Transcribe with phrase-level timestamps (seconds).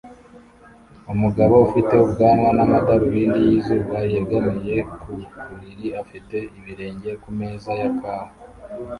[1.13, 5.09] Umugabo ufite ubwanwa n'amadarubindi yizuba yegamiye ku
[5.49, 8.29] buriri afite ibirenge ku meza ya kawa